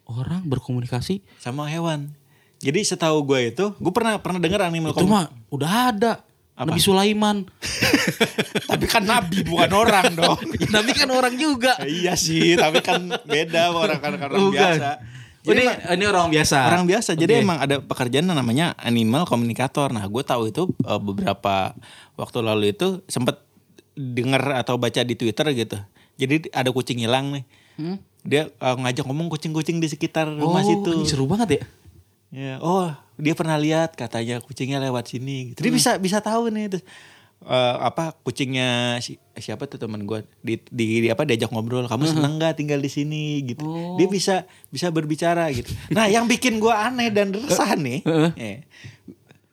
[0.06, 2.14] Orang berkomunikasi sama hewan.
[2.62, 6.12] Jadi setahu gue itu, gue pernah pernah dengar animal itu mah udah ada.
[6.56, 6.72] Apa?
[6.72, 7.44] Nabi Sulaiman.
[8.70, 10.40] Tapi kan nabi bukan orang dong.
[10.56, 11.76] Ya, Nabi kan orang juga.
[11.84, 14.56] iya sih, tapi kan beda orang kan orang Bukan.
[14.56, 14.90] biasa.
[15.46, 16.58] Oh, Jadi ini, emang- ini orang biasa.
[16.66, 17.10] orang biasa.
[17.14, 19.88] Jadi emang ada pekerjaan yang namanya animal komunikator.
[19.88, 21.70] Nah, gue tahu itu eh, beberapa
[22.14, 23.46] waktu lalu itu sempat
[23.94, 25.78] dengar atau baca di Twitter gitu.
[26.16, 27.44] Jadi ada kucing hilang nih.
[27.76, 27.96] Hmm?
[28.20, 30.90] Dia eh, ngajak ngomong kucing-kucing di sekitar Oh, rumah situ.
[30.92, 31.62] ini seru banget ya.
[32.26, 35.54] Ya, oh, dia pernah lihat katanya kucingnya lewat sini.
[35.54, 36.84] Jadi bisa bisa tahu nih terus
[37.46, 42.04] eh, apa kucingnya si- siapa tuh teman gue di, di, di apa diajak ngobrol kamu
[42.08, 43.40] seneng nggak tinggal di sini?
[43.42, 43.62] Gitu.
[43.96, 44.36] Dia bisa
[44.68, 45.70] bisa berbicara gitu.
[45.90, 48.02] Nah yang bikin gue aneh dan resah nih
[48.34, 48.56] eh,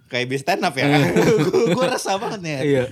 [0.08, 0.86] kayak bis stand up ya.
[1.74, 2.54] Gue resah banget nih.
[2.62, 2.84] Iya.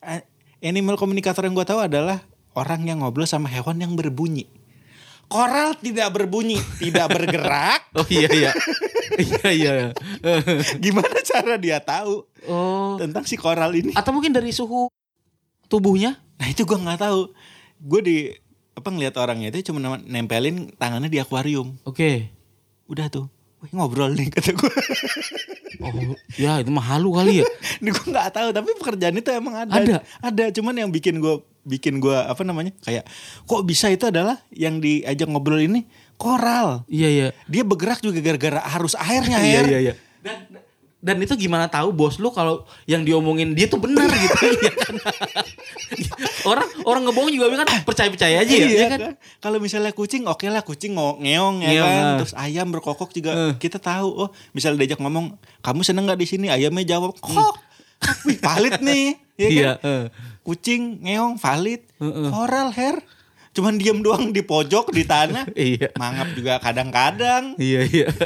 [0.00, 0.20] Eh,
[0.62, 4.48] animal komunikator yang gue tahu adalah orang yang ngobrol sama hewan yang berbunyi.
[5.30, 7.80] Koral tidak berbunyi tidak bergerak.
[7.98, 8.50] Oh iya iya.
[9.10, 9.74] Iya iya.
[10.78, 12.22] Gimana cara dia tahu?
[12.46, 12.69] Oh.
[12.98, 13.92] Tentang si koral ini?
[13.94, 14.90] Atau mungkin dari suhu
[15.66, 16.18] tubuhnya?
[16.40, 17.30] Nah itu gue nggak tahu.
[17.78, 18.16] Gue di
[18.72, 21.76] apa ngeliat orangnya itu cuma nempelin tangannya di akuarium.
[21.84, 22.32] Oke.
[22.88, 23.28] Udah tuh.
[23.60, 24.72] Wih, ngobrol nih kata gue.
[25.80, 27.46] Oh, ya itu mah halu kali ya.
[27.84, 29.72] Ini gue nggak tahu tapi pekerjaan itu emang ada.
[29.76, 29.96] Ada?
[30.24, 30.44] Ada.
[30.56, 33.04] Cuman yang bikin gue bikin gue apa namanya kayak
[33.44, 35.84] kok bisa itu adalah yang diajak ngobrol ini
[36.16, 36.88] koral.
[36.88, 37.26] Iya iya.
[37.52, 39.64] Dia bergerak juga gara-gara arus airnya Iya air.
[39.68, 39.94] iya iya.
[40.24, 40.36] Dan
[41.00, 44.94] dan itu gimana tahu bos lu kalau yang diomongin dia tuh benar gitu Iya kan?
[46.44, 49.00] orang orang ngebohong juga kan percaya percaya aja ya, Iya ya kan?
[49.00, 49.12] kan?
[49.40, 52.04] Kalau misalnya kucing oke lah kucing ngeong ya Ngeong, kan.
[52.04, 52.16] ah.
[52.20, 53.52] Terus ayam berkokok juga Eh.
[53.56, 54.08] kita tahu.
[54.08, 57.54] Oh, misalnya diajak ngomong, "Kamu seneng nggak di sini?" Ayamnya jawab, "Kok."
[58.24, 59.06] Wih, valid nih.
[59.34, 59.50] Ya kan?
[59.50, 60.04] Iya, eh.
[60.40, 61.80] Kucing ngeong valid.
[61.96, 62.28] Heeh.
[62.28, 62.96] Koral hair.
[63.50, 65.48] Cuman diem doang di pojok di tanah.
[65.58, 65.90] Iya.
[65.96, 67.56] Mangap juga kadang-kadang.
[67.56, 68.08] Iya iya.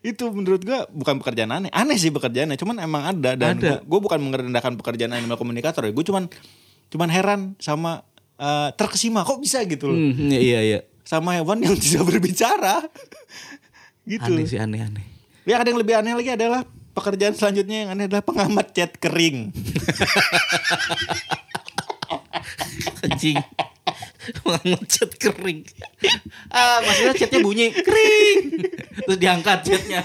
[0.00, 1.70] Itu menurut gua bukan pekerjaan aneh.
[1.70, 3.84] Aneh sih pekerjaannya, cuman emang ada dan Ada.
[3.84, 5.92] gue bukan merendahkan pekerjaan animal komunikator ya.
[5.92, 6.24] Gue cuman
[6.88, 8.02] cuman heran sama
[8.40, 9.98] eh, terkesima kok bisa gitu loh.
[10.00, 10.80] Hmm, iya iya.
[11.04, 12.80] Sama hewan yang tidak berbicara.
[14.08, 14.32] gitu.
[14.32, 15.04] Aneh sih aneh aneh.
[15.44, 19.52] Ya ada yang lebih aneh lagi adalah pekerjaan selanjutnya yang aneh adalah pengamat cat kering.
[23.04, 23.36] Anjing.
[24.68, 25.64] Ngecat kering.
[26.52, 28.40] Ah, maksudnya catnya bunyi kering.
[29.06, 30.02] Terus diangkat catnya.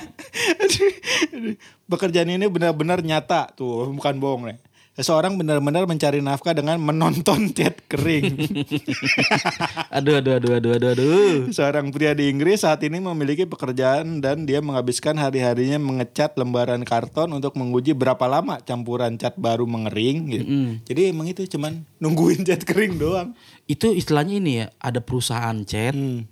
[1.91, 4.57] Pekerjaan ini benar-benar nyata tuh, bukan bohong nih.
[4.95, 8.31] Seseorang benar-benar mencari nafkah dengan menonton cat kering.
[9.95, 11.35] Aduh aduh aduh aduh aduh aduh.
[11.51, 17.27] Seorang pria di Inggris saat ini memiliki pekerjaan dan dia menghabiskan hari-harinya mengecat lembaran karton
[17.35, 20.45] untuk menguji berapa lama campuran cat baru mengering gitu.
[20.87, 23.35] Jadi emang itu cuman nungguin cat kering doang.
[23.67, 26.23] Itu istilahnya ini ya, ada perusahaan cat Hmm.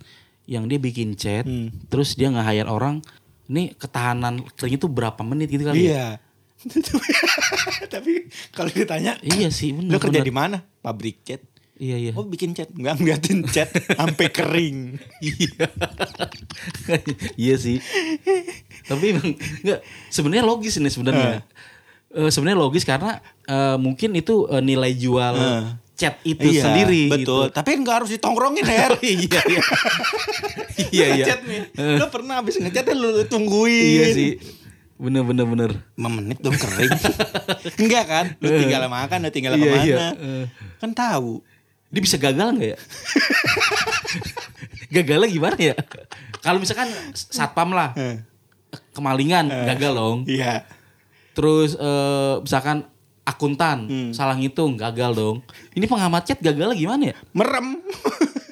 [0.48, 1.68] yang dia bikin cat, Hmm.
[1.92, 3.04] terus dia nge-hire orang.
[3.44, 6.16] Ini ketahanan kering itu berapa menit gitu kali ya?
[6.64, 7.20] Iya.
[7.94, 8.12] Tapi
[8.50, 10.00] kalau ditanya, Iya sih, lo benar.
[10.00, 10.56] kerja di mana?
[10.80, 11.42] Pabrik cat.
[11.74, 12.12] Iya iya.
[12.14, 13.66] Oh bikin cat, nggak ngeliatin cat
[13.98, 14.94] sampai kering.
[15.18, 15.66] Iya.
[17.44, 17.82] iya sih.
[18.84, 21.42] Tapi emang enggak sebenarnya logis ini sebenarnya.
[22.10, 25.62] Eh, sebenarnya logis karena eh, mungkin itu eh, nilai jual Eh.
[25.94, 27.50] cat itu sendiri betul.
[27.50, 27.54] gitu.
[27.54, 28.94] Tapi nggak harus ditongkrongin Her.
[28.98, 29.62] iya iya.
[30.90, 31.24] iya iya.
[31.26, 31.60] Ngecat nih.
[31.98, 33.94] Lo pernah habis ngecat lu tungguin.
[33.94, 34.30] Iya sih.
[34.94, 35.70] Bener bener bener.
[35.94, 36.90] 5 menit belum kering.
[37.82, 38.24] Enggak kan?
[38.38, 39.84] Lu tinggal makan, lu tinggal Iya, ke mana.
[39.84, 39.96] iya.
[40.14, 40.44] Eh.
[40.78, 41.42] Kan tahu.
[41.90, 42.78] Dia bisa gagal nggak ya?
[44.92, 45.74] Gagalnya gimana ya?
[46.38, 48.20] Kalau misalkan satpam lah, Eh.
[48.92, 50.18] kemalingan gagal dong.
[50.24, 50.62] Iya.
[51.32, 52.86] Terus eh, misalkan
[53.24, 54.10] akuntan Hmm.
[54.10, 55.36] salah ngitung gagal dong.
[55.72, 57.14] Ini pengamat chat gagalnya gimana ya?
[57.32, 57.78] Merem.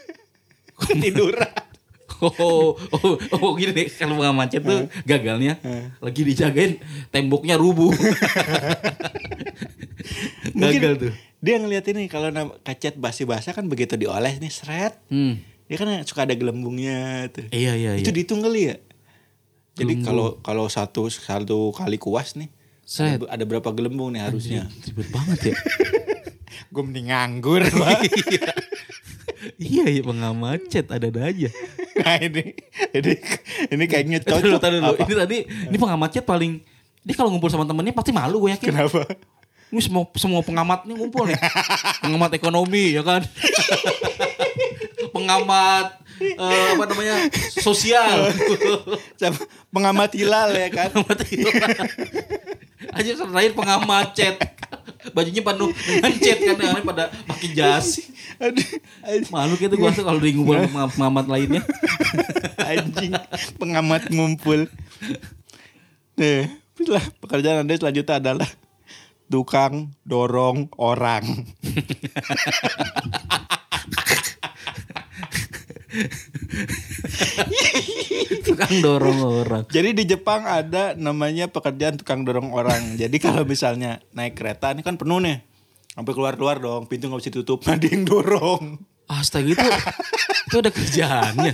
[0.83, 1.51] Ketiduran.
[2.23, 5.59] Oh, oh, oh gini nih kalau pengamat chat tuh gagalnya
[5.99, 6.79] lagi dijagain
[7.11, 7.91] temboknya rubuh.
[10.55, 11.13] Gagal tuh.
[11.43, 14.95] Dia ngeliat ini kalau nam- kacat basi basah kan begitu dioles nih seret.
[15.11, 15.43] Hmm.
[15.67, 17.49] Dia kan suka ada gelembungnya tuh.
[17.51, 18.15] Iya iya Itu iya.
[18.15, 18.77] dihitung kali ya.
[19.73, 22.53] Jadi kalau kalau satu satu kali kuas nih
[22.85, 23.25] Set.
[23.25, 24.69] ada, berapa gelembung nih harusnya.
[24.85, 25.55] Ribet banget ya.
[26.73, 27.65] Gue mending nganggur.
[27.65, 28.01] Pak.
[29.59, 31.49] iya iya pengamat chat ada-ada aja.
[32.03, 32.59] Nah ini
[32.91, 33.13] ini
[33.71, 34.61] ini kayaknya dulu, cocok.
[34.61, 34.93] tadi dulu.
[34.93, 35.03] Apa?
[35.07, 36.59] Ini tadi ini pengamat chat paling
[37.03, 38.69] dia kalau ngumpul sama temennya pasti malu gue yakin.
[38.75, 39.07] Kenapa?
[39.73, 41.39] Ini semua semua pengamat nih ngumpul nih.
[42.05, 43.23] pengamat ekonomi ya kan.
[45.13, 45.87] pengamat
[46.23, 47.17] eh, apa namanya
[47.59, 48.31] sosial.
[49.71, 50.91] Pengamat hilal ya kan.
[50.93, 51.55] pengamat hilal.
[52.93, 54.37] Aja terakhir pengamat chat.
[55.11, 57.99] Bajunya penuh dengan chat kan yang pada pakai jas.
[59.35, 61.63] Malu gitu gua kalau di ngumpul pengamat lainnya.
[62.71, 63.13] anjing
[63.59, 64.71] pengamat ngumpul.
[66.15, 66.47] Nih,
[66.87, 68.49] lah pekerjaan anda selanjutnya adalah
[69.27, 71.25] tukang dorong orang.
[78.43, 79.63] Tukang dorong orang.
[79.69, 82.97] Jadi di Jepang ada namanya pekerjaan tukang dorong orang.
[82.97, 85.45] Jadi kalau misalnya naik kereta ini kan penuh nih.
[85.93, 87.61] Sampai keluar-keluar dong, pintu nggak bisa tutup.
[87.69, 88.81] Nah, dia yang dorong.
[89.05, 89.69] Astaga itu
[90.49, 91.53] itu ada kerjaannya.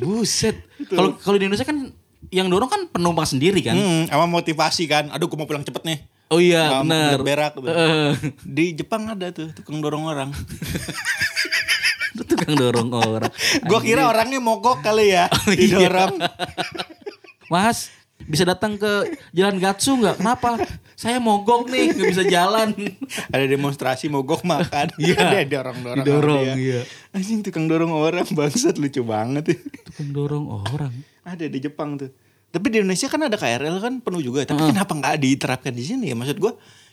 [0.00, 0.56] Buset.
[0.88, 1.92] Kalau kalau di Indonesia kan
[2.32, 3.76] yang dorong kan penumpang sendiri kan.
[3.76, 5.12] Hmm, sama motivasi kan.
[5.12, 5.98] Aduh, gue mau pulang cepet nih.
[6.32, 7.20] Oh iya benar.
[7.20, 7.52] berak.
[7.60, 10.30] Eh, Di Jepang ada tuh tukang dorong orang.
[12.14, 13.30] itu tukang dorong orang.
[13.66, 16.22] Gue kira orangnya mogok kali ya, didorong.
[17.52, 17.90] Mas
[18.24, 20.22] bisa datang ke Jalan Gatsu nggak?
[20.22, 20.56] Kenapa?
[20.94, 22.72] Saya mogok nih nggak bisa jalan.
[23.34, 24.94] Ada demonstrasi mogok makan.
[24.96, 25.44] Iya.
[25.44, 26.54] Ada dorong-dorong.
[26.54, 26.54] Dia.
[26.56, 26.80] iya.
[27.10, 29.58] Anjing tukang dorong orang bangsat lucu banget.
[29.58, 30.94] Tukang dorong orang.
[31.26, 32.14] Ada di Jepang tuh.
[32.54, 34.46] Tapi di Indonesia kan ada KRL kan penuh juga.
[34.46, 36.16] Tapi kenapa nggak diterapkan di sini ya?
[36.16, 36.52] Maksud gue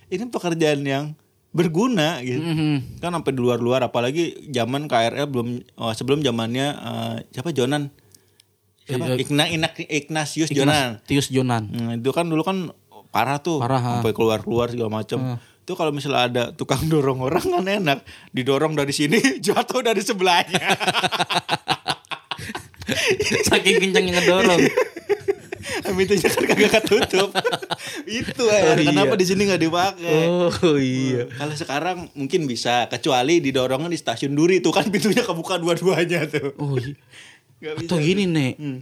[0.10, 1.14] ini pekerjaan yang
[1.52, 2.40] berguna gitu.
[2.40, 3.04] Mhm.
[3.04, 5.48] Kan sampai di luar-luar apalagi zaman KRL belum
[5.80, 7.92] oh, sebelum zamannya eh, siapa Jonan?
[8.88, 9.20] Siapa?
[9.20, 11.04] Eh, Igna, Inak, Ignatius Jonan.
[11.04, 11.70] Tius Jonan.
[11.70, 12.72] Nah, itu kan dulu kan
[13.12, 13.60] parah tuh.
[13.60, 15.38] Parah, sampai keluar-keluar segala macam.
[15.62, 18.00] Itu kalau misalnya ada tukang dorong orang kan enak.
[18.34, 20.66] Didorong dari sini, jatuh dari sebelahnya.
[23.48, 24.60] Saking kencangnya ngedorong.
[25.96, 27.30] Pintunya kan kagak ketutup.
[28.08, 28.74] itu ya.
[28.74, 28.90] Oh, iya.
[28.92, 30.22] Kenapa di sini nggak dipakai?
[30.28, 31.30] Oh iya.
[31.32, 36.56] Kalau sekarang mungkin bisa kecuali didorongnya di stasiun Duri tuh kan pintunya kebuka dua-duanya tuh.
[36.58, 36.96] Oh iya.
[37.62, 37.78] Bisa.
[37.78, 38.58] Atau gini nek.
[38.58, 38.80] Hmm.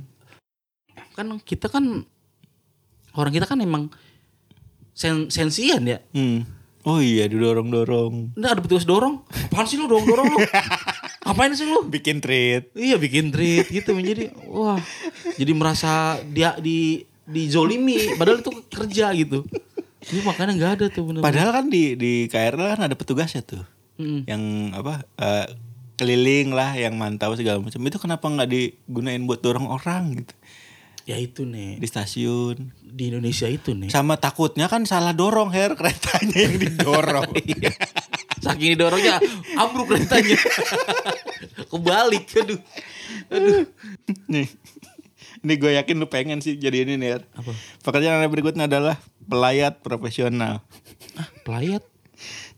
[1.12, 2.08] Kan kita kan
[3.12, 3.92] orang kita kan emang
[4.96, 6.00] sen sensian ya.
[6.16, 6.48] Hmm.
[6.88, 8.40] Oh iya didorong-dorong.
[8.40, 9.28] Nggak ada petugas dorong.
[9.52, 10.40] Apaan sih lu dorong-dorong lu?
[11.30, 11.86] Apain sih lu?
[11.86, 12.74] Bikin treat.
[12.74, 14.82] Iya bikin treat gitu menjadi wah
[15.38, 19.46] jadi merasa dia di dizolimi padahal itu kerja gitu.
[20.10, 21.22] Ini makanya nggak ada tuh bener.
[21.22, 23.62] Padahal kan di di KRL kan ada petugasnya tuh.
[24.02, 24.26] Mm.
[24.26, 25.48] Yang apa eh,
[26.00, 27.84] keliling lah yang mantau segala macam.
[27.86, 30.34] Itu kenapa nggak digunain buat dorong orang gitu
[31.10, 32.70] Ya itu nih di stasiun.
[32.86, 33.90] di Indonesia itu nih.
[33.90, 37.34] Sama takutnya kan salah dorong her keretanya yang didorong.
[38.50, 39.22] Saking didorongnya
[39.56, 40.40] ambruk keretanya.
[41.70, 42.60] Kebalik aduh.
[43.30, 43.64] Aduh.
[44.26, 44.48] nih.
[45.40, 47.24] Ini gue yakin lu pengen sih jadi ini nih.
[47.24, 47.52] Apa?
[47.86, 50.66] Pekerjaan yang berikutnya adalah pelayat profesional.
[51.16, 51.86] Ah, pelayat.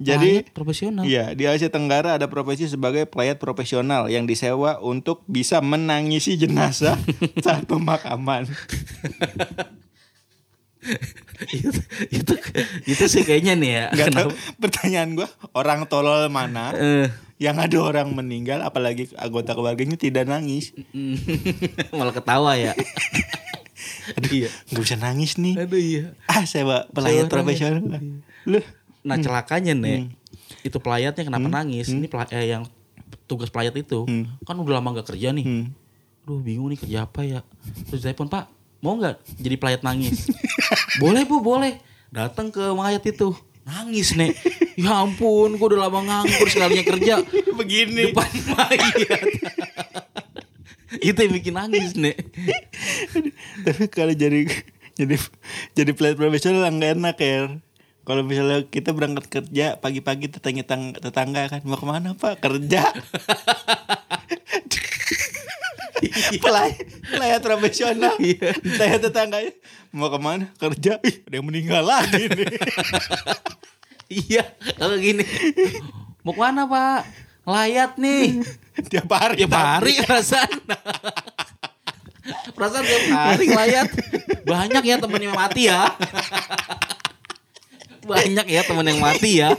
[0.02, 1.04] Jadi Pelayat profesional.
[1.06, 6.98] Iya, di Asia Tenggara ada profesi sebagai pelayat profesional yang disewa untuk bisa menangisi jenazah
[7.46, 8.50] saat pemakaman.
[11.58, 12.34] itu, itu
[12.86, 13.86] itu sih kayaknya nih ya.
[13.96, 19.96] Gak tahu pertanyaan gua orang tolol mana Eh, yang ada orang meninggal apalagi anggota keluarganya
[19.96, 20.74] tidak nangis.
[21.98, 22.74] malah ketawa ya.
[24.12, 24.50] Aduh, Iya.
[24.68, 25.56] nggak bisa nangis nih.
[25.58, 26.04] Aduh iya.
[26.26, 28.02] Ah, sewa pelayat profesional.
[28.44, 28.60] Lu
[29.02, 30.14] Nah celakanya nih, Hmm.
[30.62, 31.90] itu pelayatnya kenapa nangis?
[31.90, 32.70] Ini pela- eh, yang
[33.26, 34.06] tugas pelayat itu
[34.42, 35.42] kan udah lama gak kerja nih.
[35.42, 35.66] Hmm.
[36.22, 37.42] Duh bingung nih kerja apa ya?
[37.88, 38.46] Terus telepon Pak,
[38.78, 40.30] mau nggak jadi pelayat nangis?
[41.02, 41.80] Boleh bu, boleh.
[42.12, 43.32] Datang ke mayat itu,
[43.64, 44.36] nangis nek.
[44.76, 47.16] Ya ampun, gue udah lama nganggur sekalinya kerja.
[47.60, 48.12] begini.
[48.12, 48.96] Depan mayat.
[51.00, 52.20] itu yang bikin nangis nek.
[53.64, 54.44] Tapi kalau jadi
[55.00, 55.16] jadi
[55.72, 57.40] jadi pelayat profesional nggak enak ya.
[58.02, 62.92] Kalau misalnya kita berangkat kerja pagi-pagi tetangga tetangga kan mau ke mana pak kerja.
[66.44, 68.16] pelayat pelayat profesional.
[68.18, 68.50] Iya.
[68.80, 69.54] Tanya tetangganya
[69.92, 70.98] mau ke mana kerja.
[71.04, 72.48] Ih, ada yang meninggal lagi nih.
[74.08, 74.44] iya,
[74.80, 75.28] kalau gini.
[76.24, 77.02] Mau ke mana Pak?
[77.44, 78.42] Layat nih.
[78.92, 79.44] Tiap hari.
[79.44, 80.58] Tiap hari perasaan.
[82.56, 83.90] perasaan tiap hari layat.
[84.48, 85.92] Banyak ya temen yang mati ya.
[88.02, 89.54] Banyak ya temen yang mati ya.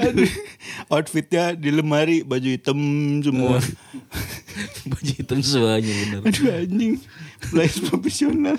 [0.92, 2.78] Outfitnya di lemari baju hitam
[3.20, 3.60] semua.
[4.88, 6.20] Baju hitam semuanya bener.
[6.24, 6.94] Aduh anjing.
[7.52, 8.56] Pelayat profesional.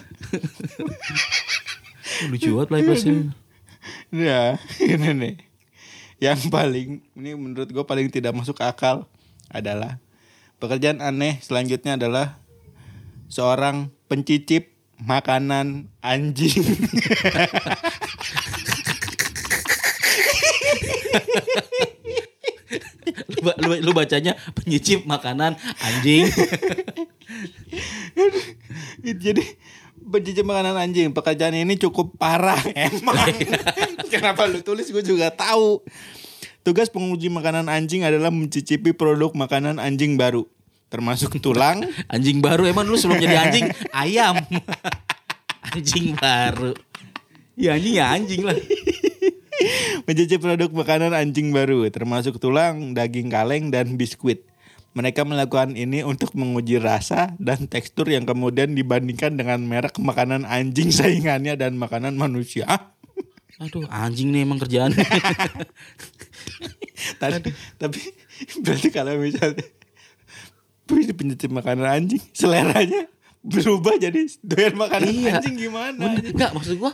[2.29, 3.11] Lucu banget lah pasti.
[4.09, 5.35] Ya, ini nih.
[6.19, 9.07] Yang paling, ini menurut gue paling tidak masuk akal
[9.47, 9.97] adalah
[10.59, 12.37] pekerjaan aneh selanjutnya adalah
[13.31, 16.59] seorang pencicip makanan anjing.
[23.29, 26.29] Lu, lu, lu bacanya penyicip makanan anjing.
[29.01, 29.43] Jadi
[30.09, 33.33] pencicip makanan anjing pekerjaan ini cukup parah emang.
[34.13, 35.81] Kenapa lu tulis gue juga tahu.
[36.61, 40.45] Tugas penguji makanan anjing adalah mencicipi produk makanan anjing baru
[40.89, 44.41] termasuk tulang, Anjing baru emang dulu sebelum jadi anjing ayam.
[45.69, 46.73] anjing baru.
[47.53, 48.57] Ya anjing ya anjing lah.
[50.07, 54.45] Mencicip produk makanan anjing baru, termasuk tulang, daging kaleng, dan biskuit.
[54.89, 60.89] Mereka melakukan ini untuk menguji rasa dan tekstur yang kemudian dibandingkan dengan merek makanan anjing
[60.97, 62.65] saingannya dan makanan manusia.
[62.65, 62.89] Ah,
[63.59, 64.95] Aduh anjing nih emang kerjaan.
[67.21, 67.99] tapi, tapi
[68.63, 69.67] berarti kalau misalnya
[70.87, 73.05] punya pencicip makanan anjing, seleranya
[73.39, 75.31] berubah jadi doyan makanan Iya.
[75.37, 75.95] anjing gimana?
[76.01, 76.33] Bener.
[76.33, 76.91] Enggak maksud gua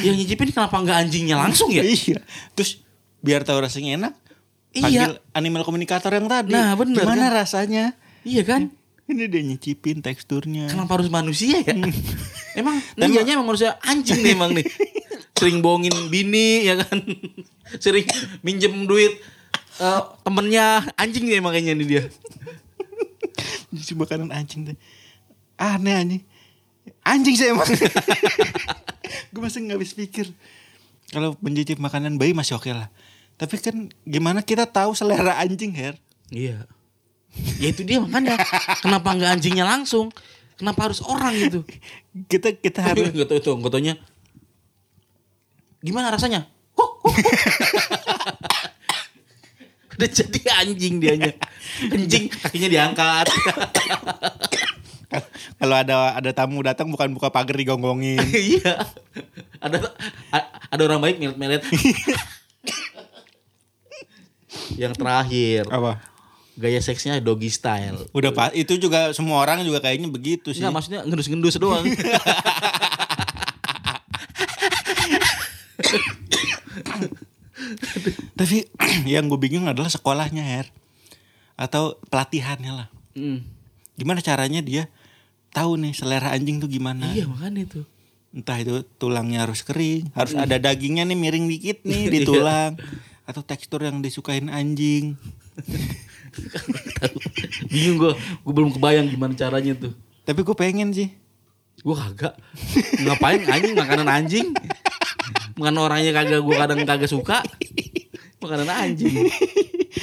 [0.00, 1.84] yang nyicipin kenapa enggak anjingnya langsung ya?
[1.84, 2.24] Iya.
[2.52, 2.80] Terus
[3.18, 4.12] biar tahu rasanya enak,
[4.72, 4.82] Iya.
[4.82, 6.50] panggil animal komunikator yang tadi.
[6.50, 7.36] Nah, bener, Gimana kan?
[7.38, 7.84] rasanya?
[8.22, 8.62] Iya kan?
[9.02, 10.70] Ini dia nyicipin teksturnya.
[10.70, 11.74] Kenapa harus manusia ya?
[12.54, 14.64] emang Tapi- ninjanya emang manusia anjing nih emang nih.
[15.34, 17.02] Sering bohongin bini ya kan.
[17.76, 18.06] Sering
[18.40, 19.18] minjem duit
[19.74, 22.02] eh, temennya anjing nih makanya nih dia.
[23.68, 24.76] Nyicip makanan anjing deh.
[25.56, 26.22] Aneh anjing.
[27.02, 27.66] Anjing sih emang.
[29.32, 30.28] gue masih nggak habis pikir.
[31.08, 32.92] Kalau mencicip makanan bayi masih oke lah.
[33.40, 35.96] Tapi kan gimana kita tahu selera anjing, Her?
[36.28, 36.68] Iya.
[37.58, 38.36] Ya itu dia makanya.
[38.84, 40.12] Kenapa nggak anjingnya langsung?
[40.60, 41.64] Kenapa harus orang gitu?
[42.28, 43.96] Kita kita harus Gak tau itu, gak taunya.
[45.82, 46.46] Gimana rasanya?
[49.96, 51.32] Udah jadi anjing dianya.
[51.90, 53.26] Anjing kakinya diangkat.
[55.60, 58.20] kalau ada ada tamu datang bukan buka pagar digonggongin.
[58.32, 58.74] Iya.
[59.62, 59.78] Ada
[60.72, 61.62] ada orang baik melet-melet.
[64.76, 66.02] Yang terakhir, Apa?
[66.58, 68.04] gaya seksnya doggy style.
[68.12, 70.60] Udah pak, itu juga semua orang juga kayaknya begitu sih.
[70.60, 71.84] Enggak, maksudnya ngendus-ngendus doang.
[78.38, 78.66] Tapi
[79.12, 80.66] yang gue bingung adalah sekolahnya, Her.
[81.56, 82.88] Atau pelatihannya lah.
[83.14, 83.44] Hmm.
[83.94, 84.88] Gimana caranya dia
[85.52, 87.12] tahu nih selera anjing tuh gimana?
[87.12, 87.80] Iya makanya itu.
[88.32, 92.26] Entah itu tulangnya harus kering, harus ada dagingnya nih miring dikit nih di Iya.
[92.26, 92.72] tulang.
[93.22, 95.14] Atau tekstur yang disukain anjing.
[97.68, 99.92] Bingung gue, gue belum kebayang gimana caranya tuh.
[100.22, 101.12] Tapi gue pengen sih.
[101.80, 102.34] Gue kagak.
[103.00, 104.48] Ngapain anjing makanan anjing?
[105.54, 107.44] Makan orangnya kagak gue kadang kagak suka.
[108.38, 109.28] Makanan anjing.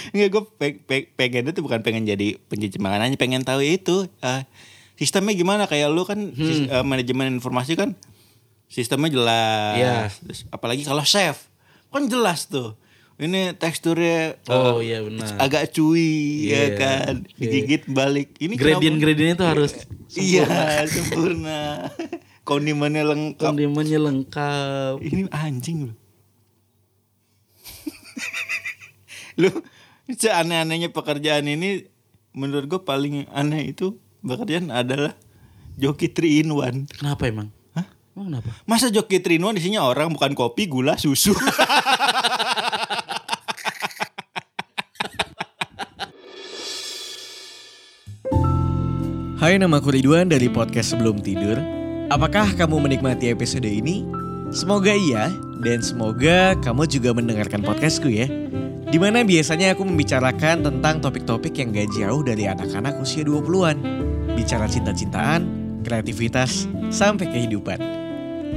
[0.10, 4.42] Enggak gue pe pe pengen itu bukan pengen jadi pencuci makanannya, pengen tahu itu eh,
[4.96, 7.94] sistemnya gimana kayak lu kan sis- eh, manajemen informasi kan
[8.70, 9.76] sistemnya jelas.
[9.76, 9.96] Iya.
[10.16, 11.50] Terus apalagi kalau chef
[11.90, 12.78] kan jelas tuh.
[13.20, 15.36] Ini teksturnya Oh, iya, benar.
[15.44, 18.32] agak cuy Iya, ya kan, digigit balik.
[18.40, 20.48] Ini Gradient-gradientnya itu harus kenapa- Iya,
[20.88, 21.60] sempurna.
[22.48, 23.44] Kondimennya lengkap.
[23.44, 25.04] kondimennya lengkap.
[25.04, 25.98] Ini anjing loh.
[29.38, 29.50] lu
[30.08, 31.86] seaneh-anehnya pekerjaan ini
[32.32, 35.14] menurut gue paling aneh itu pekerjaan adalah
[35.76, 36.88] joki 3 in 1.
[36.96, 37.50] Kenapa emang?
[38.18, 38.50] Emang kenapa?
[38.66, 41.34] Masa joki 3 in 1 isinya orang bukan kopi, gula, susu.
[49.40, 51.56] Hai nama aku Ridwan dari podcast Sebelum Tidur
[52.12, 54.04] Apakah kamu menikmati episode ini?
[54.52, 55.32] Semoga iya
[55.64, 58.28] dan semoga kamu juga mendengarkan podcastku ya
[58.92, 63.80] Di mana biasanya aku membicarakan tentang topik-topik yang gak jauh dari anak-anak usia 20-an
[64.36, 65.48] Bicara cinta-cintaan,
[65.88, 67.99] kreativitas, sampai kehidupan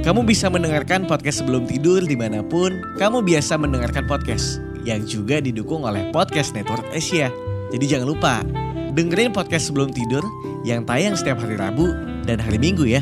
[0.01, 5.37] Kamu bisa mendengarkan podcast sebelum tidur di mana pun kamu biasa mendengarkan podcast Yang juga
[5.37, 7.29] didukung oleh Podcast Network Asia
[7.69, 8.41] Jadi jangan lupa
[8.93, 10.25] dengerin podcast sebelum tidur
[10.65, 11.91] yang tayang setiap hari Rabu
[12.23, 13.01] dan hari Minggu ya.